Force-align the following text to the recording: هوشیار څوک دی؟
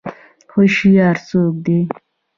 هوشیار 0.53 1.15
څوک 1.27 1.53
دی؟ 1.65 1.79